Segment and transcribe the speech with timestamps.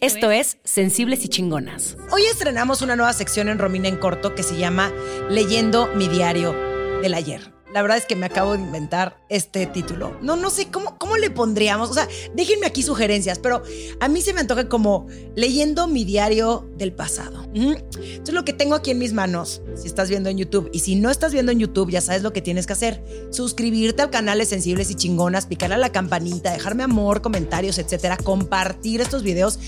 [0.00, 1.96] Esto, es Sensibles y Chingonas.
[2.10, 4.92] Hoy estrenamos una nueva sección en Romina en Corto que se llama
[5.28, 6.52] Leyendo mi diario
[7.02, 7.52] del ayer.
[7.72, 10.16] La verdad es que me acabo de inventar este título.
[10.22, 11.90] No, no sé cómo, cómo le pondríamos.
[11.90, 13.62] O sea, déjenme aquí sugerencias, pero
[14.00, 15.06] a mí se me antoja como
[15.36, 17.42] leyendo mi diario del pasado.
[17.54, 17.72] Ujú.
[18.02, 19.62] Esto es lo que tengo aquí en mis manos.
[19.76, 22.32] Si estás viendo en YouTube y si no estás viendo en YouTube, ya sabes lo
[22.32, 23.02] que tienes que hacer.
[23.30, 28.16] Suscribirte al canal de Sensibles y Chingonas, picarle a la campanita, dejarme amor, comentarios, etcétera,
[28.16, 29.58] compartir estos videos.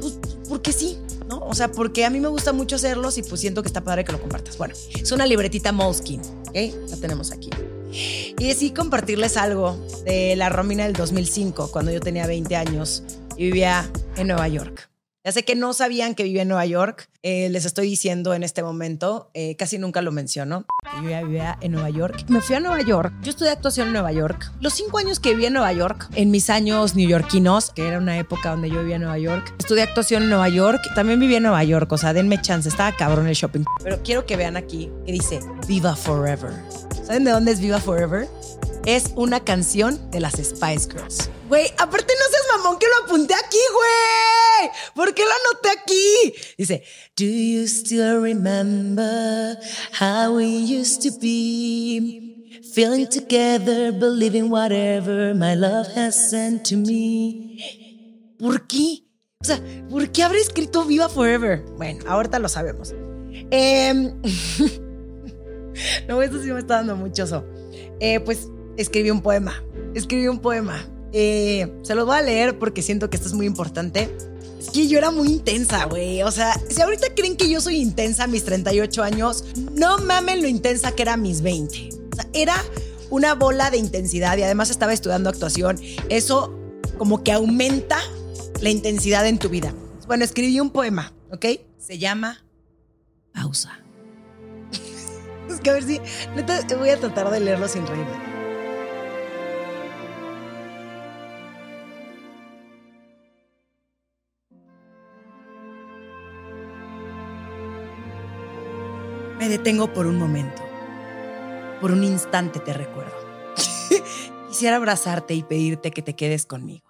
[0.00, 0.98] Pues, porque sí,
[1.30, 1.38] ¿no?
[1.38, 4.04] O sea, porque a mí me gusta mucho hacerlos y pues siento que está padre
[4.04, 4.58] que lo compartas.
[4.58, 6.90] Bueno, es una libretita Moleskine, ¿ok?
[6.90, 7.48] La tenemos aquí.
[7.92, 13.04] Y decidí compartirles algo de la Romina del 2005, cuando yo tenía 20 años
[13.36, 14.89] y vivía en Nueva York.
[15.22, 18.42] Ya sé que no sabían que vivía en Nueva York, eh, les estoy diciendo en
[18.42, 20.64] este momento, eh, casi nunca lo menciono.
[21.02, 22.24] Yo ya vivía en Nueva York.
[22.28, 23.12] Me fui a Nueva York.
[23.20, 24.50] Yo estudié actuación en Nueva York.
[24.62, 28.16] Los cinco años que viví en Nueva York, en mis años neoyorquinos, que era una
[28.16, 30.80] época donde yo vivía en Nueva York, estudié actuación en Nueva York.
[30.94, 32.70] También viví en Nueva York, o sea, denme chance.
[32.70, 33.64] Estaba cabrón el shopping.
[33.82, 36.52] Pero quiero que vean aquí que dice Viva Forever.
[37.04, 38.26] ¿Saben de dónde es Viva Forever?
[38.86, 41.28] Es una canción de las Spice Girls.
[41.50, 44.70] Güey, aparte no seas mamón que lo apunté aquí, güey.
[44.94, 46.34] ¿Por qué lo anoté aquí?
[46.58, 46.82] Dice,
[47.16, 49.58] Do you still remember
[49.98, 52.30] how we used to be?
[52.74, 57.58] Feeling together, believing whatever my love has sent to me.
[58.38, 59.04] ¿Por qué?
[59.40, 61.64] O sea, ¿por qué habré escrito Viva Forever?
[61.76, 62.94] Bueno, ahorita lo sabemos.
[63.50, 64.20] Em,
[66.08, 67.44] no, esto sí me está dando mucho.
[68.00, 69.62] Eh, pues escribí un poema.
[69.94, 70.86] Escribí un poema.
[71.12, 74.14] Eh, se los voy a leer porque siento que esto es muy importante.
[74.58, 76.22] Es que yo era muy intensa, güey.
[76.22, 80.42] O sea, si ahorita creen que yo soy intensa a mis 38 años, no mamen
[80.42, 81.88] lo intensa que era mis 20.
[82.12, 82.54] O sea, era
[83.08, 85.80] una bola de intensidad y además estaba estudiando actuación.
[86.08, 86.56] Eso
[86.98, 87.98] como que aumenta
[88.60, 89.74] la intensidad en tu vida.
[90.06, 91.46] Bueno, escribí un poema, ¿ok?
[91.78, 92.44] Se llama
[93.32, 93.80] Pausa.
[95.50, 96.00] es que a ver si...
[96.76, 98.29] Voy a tratar de leerlo sin reírme.
[109.40, 110.62] Me detengo por un momento.
[111.80, 113.16] Por un instante te recuerdo.
[114.48, 116.84] Quisiera abrazarte y pedirte que te quedes conmigo.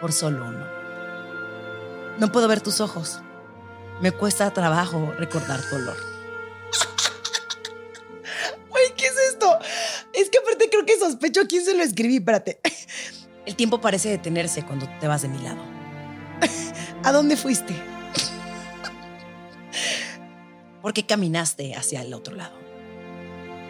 [0.00, 0.66] Por solo uno.
[2.18, 3.20] No puedo ver tus ojos.
[4.02, 5.96] Me cuesta trabajo recordar tu olor.
[8.70, 9.56] Güey, ¿qué es esto?
[10.12, 12.16] Es que aparte creo que sospecho a quién se lo escribí.
[12.16, 12.58] Espérate.
[13.46, 15.62] El tiempo parece detenerse cuando te vas de mi lado.
[17.04, 17.93] ¿A dónde fuiste?
[20.84, 22.52] ¿Por qué caminaste hacia el otro lado?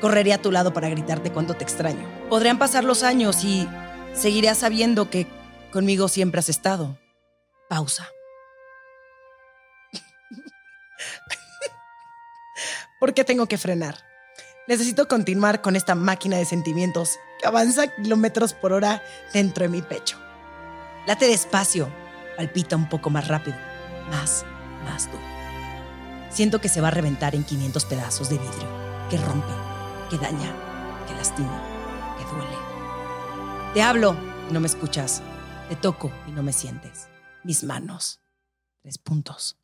[0.00, 2.10] Correré a tu lado para gritarte cuánto te extraño.
[2.28, 3.68] Podrían pasar los años y
[4.12, 5.28] seguirías sabiendo que
[5.70, 6.98] conmigo siempre has estado.
[7.68, 8.08] Pausa.
[12.98, 13.96] ¿Por qué tengo que frenar?
[14.66, 17.10] Necesito continuar con esta máquina de sentimientos
[17.40, 20.18] que avanza kilómetros por hora dentro de mi pecho.
[21.06, 21.88] Late despacio,
[22.36, 23.56] palpita un poco más rápido,
[24.10, 24.44] más,
[24.84, 25.43] más duro.
[26.34, 28.68] Siento que se va a reventar en 500 pedazos de vidrio,
[29.08, 29.52] que rompe,
[30.10, 30.52] que daña,
[31.06, 31.62] que lastima,
[32.18, 32.56] que duele.
[33.72, 34.16] Te hablo
[34.50, 35.22] y no me escuchas.
[35.68, 37.06] Te toco y no me sientes.
[37.44, 38.20] Mis manos.
[38.82, 39.58] Tres puntos.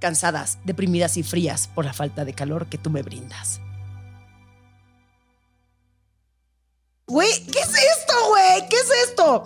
[0.00, 3.60] Cansadas, deprimidas y frías por la falta de calor que tú me brindas.
[7.06, 8.68] Güey, ¿qué es esto, güey?
[8.68, 9.44] ¿Qué es esto?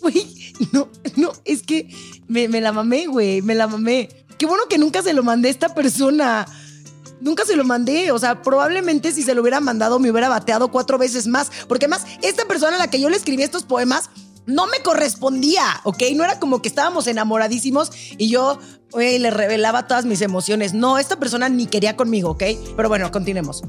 [0.00, 1.88] Güey, no, no, es que
[2.28, 4.25] me, me la mamé, güey, me la mamé.
[4.38, 6.46] Qué bueno que nunca se lo mandé a esta persona.
[7.20, 8.12] Nunca se lo mandé.
[8.12, 11.50] O sea, probablemente si se lo hubiera mandado me hubiera bateado cuatro veces más.
[11.68, 14.10] Porque además, esta persona a la que yo le escribí estos poemas
[14.46, 16.02] no me correspondía, ¿ok?
[16.14, 18.58] No era como que estábamos enamoradísimos y yo
[18.96, 20.72] le revelaba todas mis emociones.
[20.72, 22.44] No, esta persona ni quería conmigo, ¿ok?
[22.76, 23.62] Pero bueno, continuemos.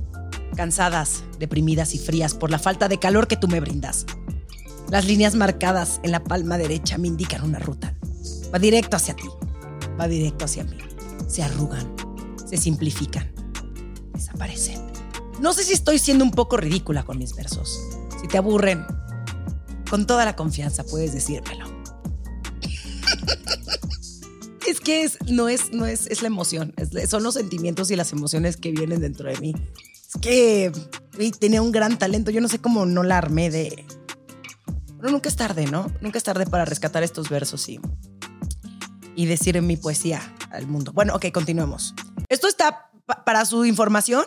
[0.56, 4.06] Cansadas, deprimidas y frías por la falta de calor que tú me brindas.
[4.90, 7.94] Las líneas marcadas en la palma derecha me indican una ruta.
[8.54, 9.28] Va directo hacia ti.
[10.00, 10.78] Va directo hacia mí.
[11.28, 11.88] Se arrugan.
[12.48, 13.32] Se simplifican.
[14.14, 14.82] Desaparecen.
[15.42, 17.80] No sé si estoy siendo un poco ridícula con mis versos.
[18.22, 18.86] Si te aburren,
[19.90, 21.66] con toda la confianza puedes decírmelo.
[24.68, 26.74] es que es, no es, no es, es la emoción.
[26.78, 29.54] Es- son los sentimientos y las emociones que vienen dentro de mí.
[30.08, 30.72] Es que
[31.40, 32.32] tenía un gran talento.
[32.32, 33.86] Yo no sé cómo no la armé de.
[35.00, 35.92] Pero nunca es tarde, ¿no?
[36.02, 37.80] Nunca es tarde para rescatar estos versos y,
[39.18, 40.22] y decir mi poesía
[40.52, 40.94] al mundo.
[40.94, 41.94] Bueno, ok, continuemos.
[42.30, 44.24] Esto está pa- para su información.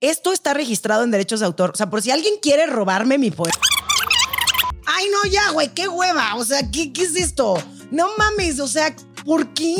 [0.00, 1.70] Esto está registrado en derechos de autor.
[1.72, 3.54] O sea, por si alguien quiere robarme mi poema.
[4.86, 6.34] Ay, no, ya, güey, qué hueva.
[6.36, 7.54] O sea, ¿qué, qué es esto?
[7.90, 8.94] No mames, o sea,
[9.24, 9.76] ¿Por qué?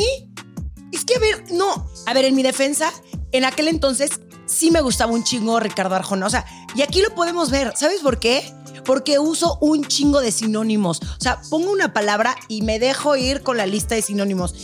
[0.93, 1.89] Es que, a ver, no.
[2.05, 2.93] A ver, en mi defensa,
[3.33, 4.11] en aquel entonces
[4.53, 6.27] sí me gustaba un chingo Ricardo Arjona.
[6.27, 6.45] O sea,
[6.75, 7.73] y aquí lo podemos ver.
[7.75, 8.53] ¿Sabes por qué?
[8.85, 11.01] Porque uso un chingo de sinónimos.
[11.01, 14.55] O sea, pongo una palabra y me dejo ir con la lista de sinónimos.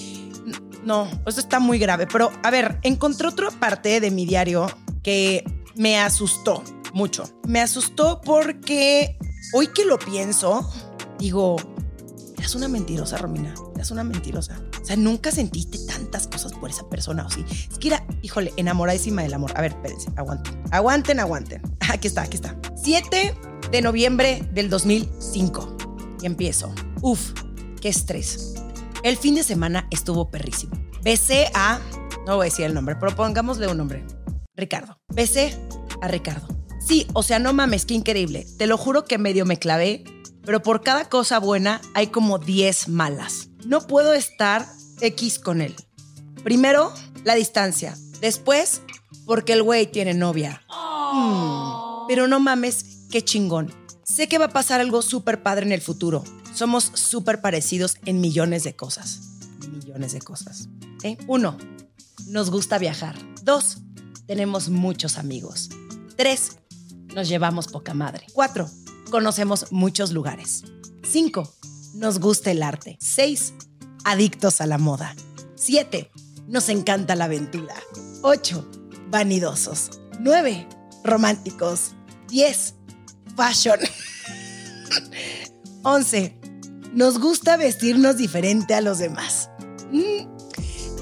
[0.83, 2.07] No, eso está muy grave.
[2.07, 4.67] Pero, a ver, encontré otra parte de mi diario
[5.03, 5.43] que
[5.75, 6.63] me asustó
[6.93, 7.29] mucho.
[7.47, 9.17] Me asustó porque
[9.53, 10.69] hoy que lo pienso,
[11.17, 11.57] digo,
[12.37, 13.53] eras una mentirosa, Romina.
[13.75, 14.59] Eras una mentirosa.
[14.81, 15.77] O sea, nunca sentiste
[16.27, 17.45] cosas por esa persona, ¿o sí?
[17.49, 19.51] Es que era, híjole, enamoradísima del amor.
[19.55, 20.61] A ver, espérense, aguanten.
[20.71, 21.61] Aguanten, aguanten.
[21.89, 22.55] Aquí está, aquí está.
[22.75, 23.35] 7
[23.71, 25.77] de noviembre del 2005.
[26.21, 26.73] Y empiezo.
[27.01, 27.31] Uf,
[27.81, 28.55] qué estrés.
[29.03, 30.73] El fin de semana estuvo perrísimo.
[31.03, 31.79] Besé a,
[32.25, 34.05] no voy a decir el nombre, pero pongámosle un nombre.
[34.55, 34.99] Ricardo.
[35.07, 35.57] Besé
[36.01, 36.47] a Ricardo.
[36.85, 38.45] Sí, o sea, no mames, qué increíble.
[38.57, 40.03] Te lo juro que medio me clavé,
[40.43, 43.49] pero por cada cosa buena hay como 10 malas.
[43.65, 44.65] No puedo estar
[45.01, 45.75] X con él.
[46.43, 46.93] Primero,
[47.23, 47.97] la distancia.
[48.21, 48.81] Después,
[49.25, 50.61] porque el güey tiene novia.
[50.69, 53.73] Hmm, Pero no mames, qué chingón.
[54.03, 56.23] Sé que va a pasar algo súper padre en el futuro.
[56.53, 59.19] Somos súper parecidos en millones de cosas.
[59.71, 60.67] Millones de cosas.
[61.03, 61.17] ¿Eh?
[61.27, 61.57] Uno,
[62.27, 63.15] nos gusta viajar.
[63.43, 63.77] Dos,
[64.25, 65.69] tenemos muchos amigos.
[66.17, 66.57] Tres,
[67.13, 68.25] nos llevamos poca madre.
[68.33, 68.69] Cuatro,
[69.11, 70.63] conocemos muchos lugares.
[71.03, 71.53] Cinco,
[71.93, 72.97] nos gusta el arte.
[72.99, 73.53] Seis,
[74.03, 75.15] adictos a la moda.
[75.55, 76.11] Siete,
[76.49, 77.75] nos encanta la aventura.
[78.23, 78.67] Ocho,
[79.09, 80.01] vanidosos.
[80.19, 80.67] Nueve,
[81.03, 81.91] románticos.
[82.27, 82.73] Diez,
[83.37, 83.79] fashion.
[85.83, 86.37] Once,
[86.93, 89.49] nos gusta vestirnos diferente a los demás.
[89.91, 90.27] Mm,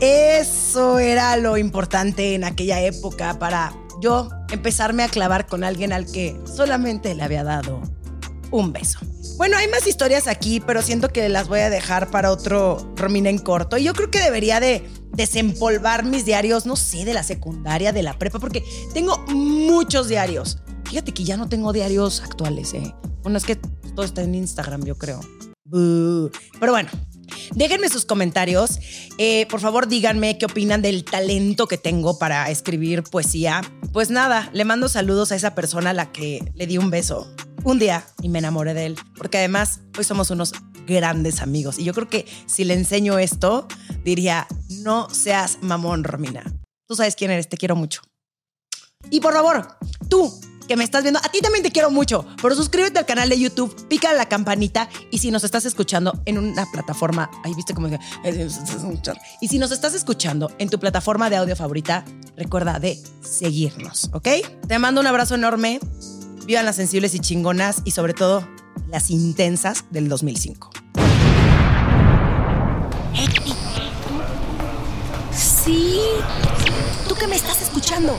[0.01, 6.05] Eso era lo importante en aquella época para yo empezarme a clavar con alguien al
[6.11, 7.81] que solamente le había dado
[8.51, 8.99] un beso.
[9.37, 13.29] Bueno, hay más historias aquí, pero siento que las voy a dejar para otro Romina
[13.29, 13.77] en corto.
[13.77, 18.03] Y yo creo que debería de desempolvar mis diarios, no sé, de la secundaria, de
[18.03, 18.63] la prepa, porque
[18.93, 20.59] tengo muchos diarios.
[20.85, 22.93] Fíjate que ya no tengo diarios actuales, ¿eh?
[23.23, 25.19] Bueno, es que todo está en Instagram, yo creo.
[25.69, 26.89] Pero bueno,
[27.55, 28.79] déjenme sus comentarios.
[29.17, 33.61] Eh, por favor, díganme qué opinan del talento que tengo para escribir poesía.
[33.91, 37.27] Pues nada, le mando saludos a esa persona a la que le di un beso
[37.63, 38.95] un día y me enamoré de él.
[39.17, 40.53] Porque además, hoy somos unos
[40.87, 41.77] grandes amigos.
[41.77, 43.67] Y yo creo que si le enseño esto,
[44.03, 44.47] diría,
[44.81, 46.43] no seas mamón, Romina.
[46.87, 48.01] Tú sabes quién eres, te quiero mucho.
[49.11, 49.77] Y por favor,
[50.09, 50.33] tú
[50.67, 53.39] que me estás viendo, a ti también te quiero mucho, pero suscríbete al canal de
[53.39, 57.99] YouTube, pica la campanita y si nos estás escuchando en una plataforma, ahí viste que,
[59.41, 62.03] y si nos estás escuchando en tu plataforma de audio favorita,
[62.35, 64.27] recuerda de seguirnos, ¿ok?
[64.67, 65.79] Te mando un abrazo enorme,
[66.45, 68.47] vivan las sensibles y chingonas y sobre todo
[68.89, 70.69] las intensas del 2005.
[75.31, 75.99] Sí,
[77.07, 78.17] tú que me estás escuchando.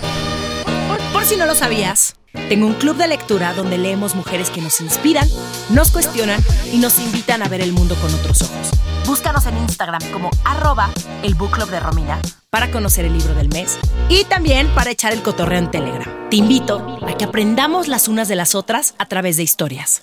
[0.88, 2.14] Por, por si no lo sabías,
[2.48, 5.28] tengo un club de lectura donde leemos mujeres que nos inspiran,
[5.70, 6.40] nos cuestionan
[6.72, 8.70] y nos invitan a ver el mundo con otros ojos.
[9.06, 10.90] Búscanos en Instagram como arroba
[11.22, 13.78] el book club de Romina para conocer el libro del mes
[14.08, 16.28] y también para echar el cotorreo en Telegram.
[16.30, 20.02] Te invito a que aprendamos las unas de las otras a través de historias.